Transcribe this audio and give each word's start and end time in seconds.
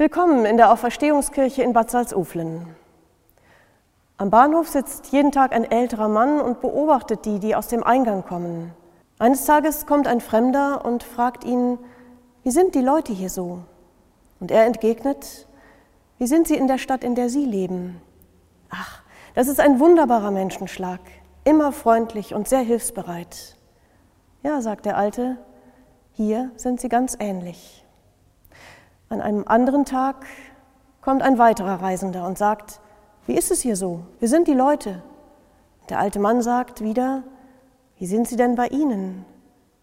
Willkommen 0.00 0.46
in 0.46 0.56
der 0.56 0.72
Auferstehungskirche 0.72 1.62
in 1.62 1.74
Bad 1.74 1.90
Salzuflen. 1.90 2.74
Am 4.16 4.30
Bahnhof 4.30 4.66
sitzt 4.66 5.12
jeden 5.12 5.30
Tag 5.30 5.52
ein 5.52 5.70
älterer 5.70 6.08
Mann 6.08 6.40
und 6.40 6.62
beobachtet 6.62 7.26
die, 7.26 7.38
die 7.38 7.54
aus 7.54 7.68
dem 7.68 7.84
Eingang 7.84 8.24
kommen. 8.24 8.72
Eines 9.18 9.44
Tages 9.44 9.84
kommt 9.84 10.06
ein 10.06 10.22
Fremder 10.22 10.86
und 10.86 11.02
fragt 11.02 11.44
ihn, 11.44 11.78
wie 12.44 12.50
sind 12.50 12.74
die 12.74 12.80
Leute 12.80 13.12
hier 13.12 13.28
so? 13.28 13.58
Und 14.40 14.50
er 14.50 14.64
entgegnet, 14.64 15.46
wie 16.16 16.26
sind 16.26 16.48
sie 16.48 16.56
in 16.56 16.66
der 16.66 16.78
Stadt, 16.78 17.04
in 17.04 17.14
der 17.14 17.28
sie 17.28 17.44
leben? 17.44 18.00
Ach, 18.70 19.02
das 19.34 19.48
ist 19.48 19.60
ein 19.60 19.80
wunderbarer 19.80 20.30
Menschenschlag, 20.30 21.00
immer 21.44 21.72
freundlich 21.72 22.34
und 22.34 22.48
sehr 22.48 22.60
hilfsbereit. 22.60 23.54
Ja, 24.42 24.62
sagt 24.62 24.86
der 24.86 24.96
Alte, 24.96 25.36
hier 26.12 26.52
sind 26.56 26.80
sie 26.80 26.88
ganz 26.88 27.18
ähnlich. 27.20 27.84
An 29.12 29.20
einem 29.20 29.42
anderen 29.48 29.84
Tag 29.84 30.24
kommt 31.00 31.22
ein 31.22 31.36
weiterer 31.36 31.82
Reisender 31.82 32.24
und 32.28 32.38
sagt, 32.38 32.80
wie 33.26 33.34
ist 33.34 33.50
es 33.50 33.60
hier 33.60 33.74
so? 33.74 34.04
Wir 34.20 34.28
sind 34.28 34.46
die 34.46 34.54
Leute. 34.54 35.02
Der 35.88 35.98
alte 35.98 36.20
Mann 36.20 36.42
sagt 36.42 36.80
wieder, 36.80 37.24
wie 37.98 38.06
sind 38.06 38.28
sie 38.28 38.36
denn 38.36 38.54
bei 38.54 38.68
Ihnen? 38.68 39.24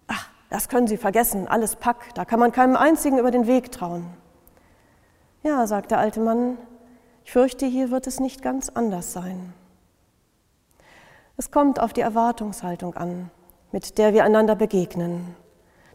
Ach, 0.08 0.30
das 0.50 0.69
können 0.69 0.88
Sie 0.88 0.95
vergessen, 0.95 1.45
alles 1.45 1.75
Pack, 1.75 2.16
da 2.16 2.23
kann 2.23 2.39
man 2.39 2.53
keinem 2.53 2.78
einzigen 2.78 3.17
über 3.17 3.30
den 3.30 3.47
Weg 3.47 3.69
trauen. 3.69 4.06
Ja, 5.44 5.67
sagt 5.67 5.91
der 5.91 6.00
alte 6.00 6.22
Mann, 6.22 6.58
ich 7.25 7.34
fürchte, 7.34 7.66
hier 7.66 7.91
wird 7.91 8.08
es 8.08 8.22
nicht 8.22 8.41
ganz 8.41 8.69
anders 8.69 9.12
sein. 9.12 9.53
Es 11.36 11.52
kommt 11.52 11.81
auf 11.81 11.91
die 11.91 12.00
Erwartungshaltung 12.00 12.95
an, 12.95 13.30
mit 13.73 13.97
der 13.97 14.14
wir 14.14 14.23
einander 14.23 14.56
begegnen. 14.56 15.36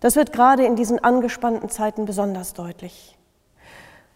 Das 0.01 0.17
wird 0.17 0.35
gerade 0.35 0.67
in 0.67 0.77
diesen 0.77 1.03
angespannten 1.03 1.71
Zeiten 1.71 2.05
besonders 2.05 2.53
deutlich. 2.53 3.17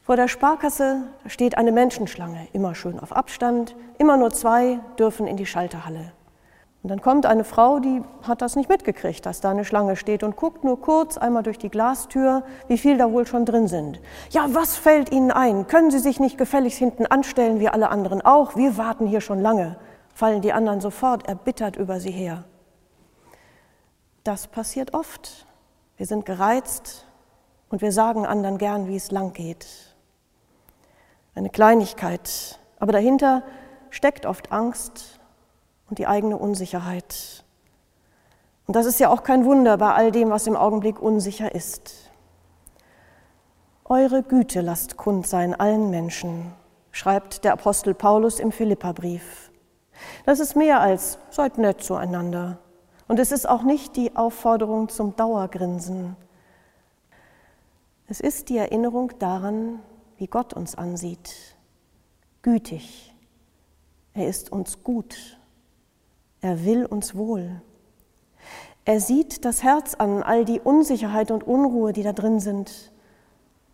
Vor 0.06 0.14
der 0.14 0.28
Sparkasse 0.28 1.02
steht 1.26 1.58
eine 1.58 1.72
Menschenschlange, 1.72 2.46
immer 2.52 2.76
schön 2.76 3.00
auf 3.00 3.10
Abstand, 3.10 3.74
immer 3.98 4.16
nur 4.16 4.30
zwei 4.30 4.78
dürfen 5.00 5.26
in 5.26 5.36
die 5.36 5.46
Schalterhalle. 5.46 6.12
Und 6.84 6.90
dann 6.90 7.00
kommt 7.00 7.26
eine 7.26 7.42
Frau, 7.42 7.80
die 7.80 8.02
hat 8.22 8.40
das 8.40 8.54
nicht 8.54 8.68
mitgekriegt, 8.68 9.26
dass 9.26 9.40
da 9.40 9.50
eine 9.50 9.64
Schlange 9.64 9.96
steht 9.96 10.22
und 10.22 10.36
guckt 10.36 10.62
nur 10.62 10.80
kurz 10.80 11.18
einmal 11.18 11.42
durch 11.42 11.58
die 11.58 11.70
Glastür, 11.70 12.44
wie 12.68 12.78
viel 12.78 12.98
da 12.98 13.10
wohl 13.10 13.26
schon 13.26 13.44
drin 13.44 13.66
sind. 13.66 14.00
Ja, 14.30 14.46
was 14.50 14.76
fällt 14.76 15.10
Ihnen 15.10 15.32
ein? 15.32 15.66
Können 15.66 15.90
Sie 15.90 15.98
sich 15.98 16.20
nicht 16.20 16.38
gefälligst 16.38 16.78
hinten 16.78 17.06
anstellen, 17.06 17.58
wie 17.58 17.68
alle 17.68 17.88
anderen 17.88 18.24
auch? 18.24 18.54
Wir 18.54 18.76
warten 18.76 19.08
hier 19.08 19.20
schon 19.20 19.40
lange. 19.40 19.76
Fallen 20.14 20.40
die 20.40 20.52
anderen 20.52 20.80
sofort 20.80 21.26
erbittert 21.26 21.74
über 21.74 21.98
Sie 21.98 22.12
her. 22.12 22.44
Das 24.22 24.46
passiert 24.46 24.94
oft. 24.94 25.48
Wir 25.96 26.06
sind 26.06 26.26
gereizt 26.26 27.08
und 27.70 27.82
wir 27.82 27.90
sagen 27.90 28.24
anderen 28.24 28.58
gern, 28.58 28.86
wie 28.86 28.94
es 28.94 29.10
lang 29.10 29.32
geht 29.32 29.95
eine 31.36 31.50
Kleinigkeit, 31.50 32.58
aber 32.80 32.92
dahinter 32.92 33.42
steckt 33.90 34.26
oft 34.26 34.50
Angst 34.50 35.20
und 35.88 35.98
die 35.98 36.06
eigene 36.06 36.36
Unsicherheit. 36.36 37.44
Und 38.66 38.74
das 38.74 38.86
ist 38.86 38.98
ja 38.98 39.10
auch 39.10 39.22
kein 39.22 39.44
Wunder 39.44 39.76
bei 39.76 39.92
all 39.92 40.10
dem, 40.10 40.30
was 40.30 40.46
im 40.46 40.56
Augenblick 40.56 41.00
unsicher 41.00 41.54
ist. 41.54 42.10
Eure 43.84 44.24
Güte 44.24 44.62
lasst 44.62 44.96
kund 44.96 45.26
sein 45.28 45.54
allen 45.54 45.90
Menschen, 45.90 46.52
schreibt 46.90 47.44
der 47.44 47.52
Apostel 47.52 47.94
Paulus 47.94 48.40
im 48.40 48.50
Philipperbrief. 48.50 49.52
Das 50.24 50.40
ist 50.40 50.56
mehr 50.56 50.80
als 50.80 51.18
seid 51.30 51.58
nett 51.58 51.82
zueinander. 51.82 52.58
Und 53.06 53.20
es 53.20 53.30
ist 53.30 53.48
auch 53.48 53.62
nicht 53.62 53.94
die 53.94 54.16
Aufforderung 54.16 54.88
zum 54.88 55.14
Dauergrinsen. 55.14 56.16
Es 58.08 58.20
ist 58.20 58.48
die 58.48 58.58
Erinnerung 58.58 59.12
daran, 59.20 59.80
wie 60.18 60.26
Gott 60.26 60.54
uns 60.54 60.74
ansieht. 60.74 61.56
Gütig. 62.42 63.14
Er 64.14 64.28
ist 64.28 64.50
uns 64.50 64.82
gut. 64.82 65.38
Er 66.40 66.64
will 66.64 66.86
uns 66.86 67.14
wohl. 67.14 67.60
Er 68.84 69.00
sieht 69.00 69.44
das 69.44 69.62
Herz 69.62 69.94
an, 69.94 70.22
all 70.22 70.44
die 70.44 70.60
Unsicherheit 70.60 71.30
und 71.30 71.44
Unruhe, 71.44 71.92
die 71.92 72.02
da 72.02 72.12
drin 72.12 72.40
sind. 72.40 72.92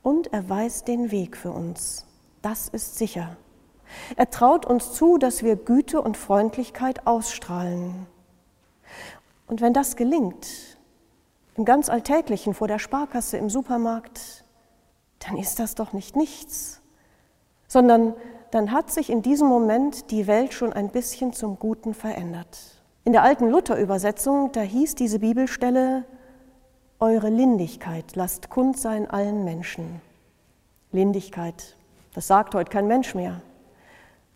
Und 0.03 0.33
er 0.33 0.49
weiß 0.49 0.85
den 0.85 1.11
Weg 1.11 1.37
für 1.37 1.53
uns. 1.53 2.07
Das 2.41 2.69
ist 2.69 2.97
sicher. 2.97 3.37
Er 4.17 4.31
traut 4.31 4.65
uns 4.65 4.93
zu, 4.93 5.19
dass 5.19 5.43
wir 5.43 5.57
Güte 5.57 6.01
und 6.01 6.17
Freundlichkeit 6.17 7.07
ausstrahlen. 7.07 8.07
Und 9.47 9.61
wenn 9.61 9.75
das 9.75 9.97
gelingt, 9.97 10.47
im 11.57 11.65
ganz 11.65 11.91
Alltäglichen 11.91 12.55
vor 12.55 12.69
der 12.69 12.79
Sparkasse 12.79 13.37
im 13.37 13.51
Supermarkt, 13.51 14.42
dann 15.27 15.37
ist 15.37 15.59
das 15.59 15.75
doch 15.75 15.93
nicht 15.93 16.16
nichts, 16.16 16.81
sondern 17.69 18.15
dann 18.50 18.72
hat 18.72 18.91
sich 18.91 19.10
in 19.10 19.22
diesem 19.22 19.49
Moment 19.49 20.10
die 20.10 20.27
Welt 20.27 20.53
schon 20.53 20.72
ein 20.72 20.91
bisschen 20.91 21.33
zum 21.33 21.59
Guten 21.59 21.94
verändert. 21.94 22.59
In 23.05 23.12
der 23.12 23.22
alten 23.22 23.49
Luther-Übersetzung, 23.49 24.53
da 24.53 24.61
hieß 24.61 24.94
diese 24.94 25.19
Bibelstelle, 25.19 26.05
Eure 27.03 27.31
Lindigkeit 27.31 28.15
lasst 28.15 28.49
kund 28.49 28.78
sein 28.78 29.11
allen 29.11 29.43
Menschen. 29.43 30.00
Lindigkeit, 30.93 31.77
das 32.15 32.28
sagt 32.28 32.55
heute 32.55 32.71
kein 32.71 32.87
Mensch 32.87 33.16
mehr. 33.16 33.41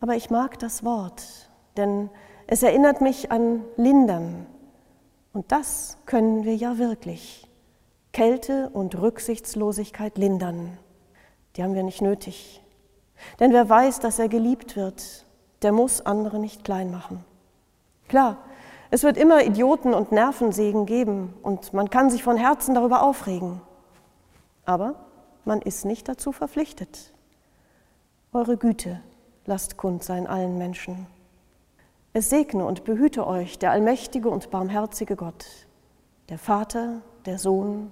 Aber 0.01 0.15
ich 0.17 0.29
mag 0.29 0.59
das 0.59 0.83
Wort, 0.83 1.49
denn 1.77 2.09
es 2.45 2.63
erinnert 2.63 2.99
mich 2.99 3.31
an 3.31 3.63
Lindern. 3.77 4.47
Und 5.31 5.49
das 5.53 5.97
können 6.05 6.43
wir 6.43 6.57
ja 6.57 6.77
wirklich. 6.77 7.47
Kälte 8.17 8.71
und 8.73 8.99
Rücksichtslosigkeit 8.99 10.17
lindern. 10.17 10.79
Die 11.55 11.61
haben 11.61 11.75
wir 11.75 11.83
nicht 11.83 12.01
nötig. 12.01 12.63
Denn 13.39 13.53
wer 13.53 13.69
weiß, 13.69 13.99
dass 13.99 14.17
er 14.17 14.27
geliebt 14.27 14.75
wird, 14.75 15.27
der 15.61 15.71
muss 15.71 16.03
andere 16.03 16.39
nicht 16.39 16.63
klein 16.63 16.89
machen. 16.89 17.23
Klar, 18.07 18.37
es 18.89 19.03
wird 19.03 19.17
immer 19.17 19.43
Idioten 19.43 19.93
und 19.93 20.11
Nervensägen 20.11 20.87
geben 20.87 21.35
und 21.43 21.73
man 21.73 21.91
kann 21.91 22.09
sich 22.09 22.23
von 22.23 22.37
Herzen 22.37 22.73
darüber 22.73 23.03
aufregen. 23.03 23.61
Aber 24.65 24.95
man 25.45 25.61
ist 25.61 25.85
nicht 25.85 26.09
dazu 26.09 26.31
verpflichtet. 26.31 27.13
Eure 28.33 28.57
Güte 28.57 28.99
lasst 29.45 29.77
kund 29.77 30.03
sein 30.03 30.25
allen 30.25 30.57
Menschen. 30.57 31.05
Es 32.13 32.31
segne 32.31 32.65
und 32.65 32.83
behüte 32.83 33.27
euch 33.27 33.59
der 33.59 33.69
allmächtige 33.69 34.31
und 34.31 34.49
barmherzige 34.49 35.15
Gott, 35.15 35.45
der 36.29 36.39
Vater, 36.39 37.01
der 37.27 37.37
Sohn 37.37 37.91